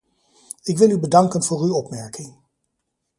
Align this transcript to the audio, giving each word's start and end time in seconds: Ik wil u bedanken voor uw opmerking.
Ik 0.63 0.77
wil 0.77 0.89
u 0.89 0.99
bedanken 0.99 1.43
voor 1.43 1.61
uw 1.61 1.73
opmerking. 1.73 2.33